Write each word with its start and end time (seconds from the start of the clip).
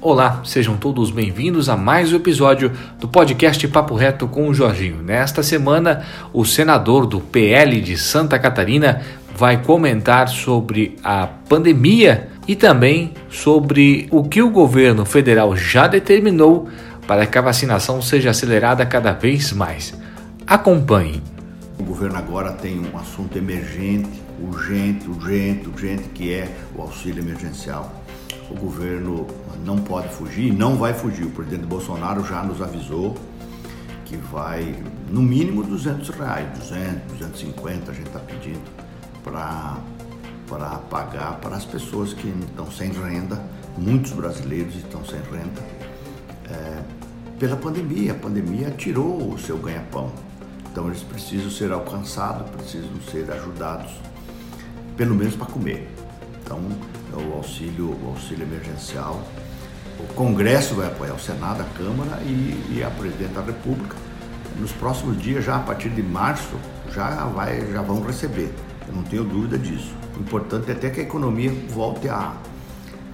Olá, 0.00 0.42
sejam 0.44 0.76
todos 0.76 1.10
bem-vindos 1.10 1.68
a 1.68 1.76
mais 1.76 2.12
um 2.12 2.16
episódio 2.16 2.70
do 3.00 3.08
podcast 3.08 3.66
Papo 3.66 3.96
Reto 3.96 4.28
com 4.28 4.48
o 4.48 4.54
Jorginho. 4.54 5.02
Nesta 5.02 5.42
semana, 5.42 6.04
o 6.32 6.44
senador 6.44 7.04
do 7.04 7.20
PL 7.20 7.80
de 7.80 7.98
Santa 7.98 8.38
Catarina 8.38 9.02
vai 9.34 9.60
comentar 9.60 10.28
sobre 10.28 10.96
a 11.02 11.26
pandemia 11.26 12.28
e 12.46 12.54
também 12.54 13.12
sobre 13.28 14.06
o 14.12 14.22
que 14.22 14.40
o 14.40 14.50
governo 14.50 15.04
federal 15.04 15.56
já 15.56 15.88
determinou 15.88 16.68
para 17.04 17.26
que 17.26 17.36
a 17.36 17.42
vacinação 17.42 18.00
seja 18.00 18.30
acelerada 18.30 18.86
cada 18.86 19.10
vez 19.10 19.52
mais. 19.52 19.92
Acompanhe. 20.46 21.20
O 21.76 21.82
governo 21.82 22.18
agora 22.18 22.52
tem 22.52 22.78
um 22.78 22.96
assunto 22.96 23.36
emergente, 23.36 24.22
urgente, 24.40 25.08
urgente, 25.08 25.68
urgente, 25.68 26.04
que 26.14 26.32
é 26.32 26.48
o 26.76 26.82
auxílio 26.82 27.20
emergencial 27.20 27.92
o 28.50 28.54
governo 28.54 29.26
não 29.64 29.78
pode 29.78 30.08
fugir, 30.08 30.52
não 30.52 30.76
vai 30.76 30.94
fugir. 30.94 31.24
O 31.24 31.30
presidente 31.30 31.66
Bolsonaro 31.66 32.24
já 32.24 32.42
nos 32.42 32.62
avisou 32.62 33.16
que 34.04 34.16
vai, 34.16 34.74
no 35.10 35.20
mínimo, 35.20 35.62
200 35.62 36.08
reais, 36.10 36.58
200, 36.58 37.18
250 37.18 37.90
a 37.90 37.94
gente 37.94 38.06
está 38.06 38.18
pedindo 38.20 38.62
para 39.22 39.76
pagar 40.88 41.38
para 41.40 41.56
as 41.56 41.66
pessoas 41.66 42.14
que 42.14 42.28
estão 42.28 42.70
sem 42.70 42.90
renda, 42.90 43.42
muitos 43.76 44.12
brasileiros 44.12 44.74
estão 44.76 45.04
sem 45.04 45.20
renda, 45.20 45.62
é, 46.48 46.82
pela 47.38 47.56
pandemia. 47.56 48.12
A 48.12 48.14
pandemia 48.14 48.70
tirou 48.70 49.30
o 49.32 49.38
seu 49.38 49.58
ganha-pão. 49.58 50.10
Então 50.70 50.86
eles 50.86 51.02
precisam 51.02 51.50
ser 51.50 51.70
alcançados, 51.70 52.48
precisam 52.50 53.00
ser 53.10 53.30
ajudados, 53.30 53.90
pelo 54.96 55.14
menos 55.14 55.36
para 55.36 55.46
comer. 55.46 55.97
Então, 56.48 56.62
o 57.12 57.34
auxílio, 57.34 57.94
o 58.02 58.08
auxílio 58.08 58.44
emergencial, 58.44 59.22
o 60.00 60.14
Congresso 60.14 60.74
vai 60.74 60.86
apoiar, 60.86 61.12
o 61.12 61.20
Senado, 61.20 61.60
a 61.60 61.76
Câmara 61.76 62.22
e, 62.22 62.76
e 62.76 62.82
a 62.82 62.88
Presidente 62.88 63.34
da 63.34 63.42
República. 63.42 63.94
Nos 64.58 64.72
próximos 64.72 65.20
dias, 65.20 65.44
já 65.44 65.56
a 65.56 65.60
partir 65.60 65.90
de 65.90 66.02
março, 66.02 66.56
já, 66.90 67.26
vai, 67.26 67.70
já 67.70 67.82
vão 67.82 68.00
receber. 68.00 68.50
Eu 68.88 68.94
não 68.94 69.02
tenho 69.02 69.24
dúvida 69.24 69.58
disso. 69.58 69.94
O 70.16 70.20
importante 70.20 70.70
é 70.70 70.72
até 70.72 70.88
que 70.88 71.00
a 71.00 71.02
economia 71.02 71.52
volte 71.68 72.08
a, 72.08 72.32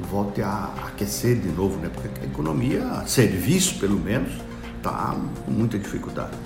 volte 0.08 0.41
a 0.41 0.72
aquecer 0.86 1.36
de 1.41 1.48
novo, 1.48 1.80
né? 1.80 1.91
Porque 1.92 2.08
a 2.20 2.24
economia, 2.24 3.02
serviço 3.04 3.80
pelo 3.80 3.98
menos, 3.98 4.32
está 4.76 5.16
com 5.44 5.50
muita 5.50 5.76
dificuldade. 5.76 6.36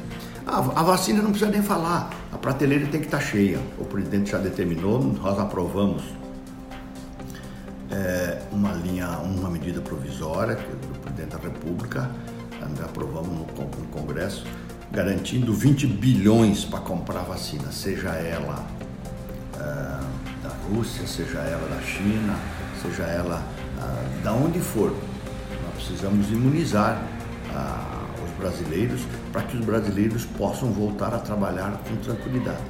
A, 0.46 0.56
a, 0.56 0.82
vacina 0.82 1.20
não 1.20 1.32
precisa 1.32 1.50
nem 1.50 1.60
falar, 1.60 2.08
a 2.32 2.38
prateleira 2.38 2.86
tem 2.86 3.00
que 3.00 3.08
estar 3.08 3.18
tá 3.18 3.24
cheia. 3.24 3.60
O 3.76 3.84
presidente 3.84 4.30
já 4.30 4.38
determinou, 4.38 5.02
nós 5.02 5.38
aprovamos 5.38 6.02
é, 7.90 8.42
uma 8.52 8.72
linha, 8.72 9.08
uma 9.18 9.50
medida 9.50 9.80
provisória 9.80 10.56
que 10.56 10.72
o 10.72 10.98
presidente 11.00 11.36
da 11.36 11.38
República 11.38 12.10
aprovamos 12.84 13.28
no, 13.28 13.46
no 13.46 13.86
Congresso, 13.90 14.44
garantindo 14.90 15.52
20 15.52 15.86
bilhões 15.86 16.64
para 16.64 16.80
comprar 16.80 17.22
vacina, 17.22 17.70
seja 17.70 18.10
ela 18.10 18.66
é, 19.56 19.60
da 20.42 20.54
Rússia, 20.68 21.06
seja 21.06 21.38
ela 21.38 21.68
da 21.68 21.80
China, 21.82 22.36
seja 22.82 23.04
ela 23.04 23.42
é, 23.78 24.22
da 24.22 24.32
onde 24.32 24.60
for. 24.60 24.90
Nós 24.90 25.74
precisamos 25.74 26.28
imunizar 26.30 27.02
é, 27.50 28.24
os 28.24 28.30
brasileiros 28.38 29.02
para 29.32 29.42
que 29.42 29.56
os 29.56 29.64
brasileiros 29.64 30.24
possam 30.24 30.70
voltar 30.72 31.14
a 31.14 31.18
trabalhar 31.18 31.80
com 31.88 31.96
tranquilidade. 31.96 32.62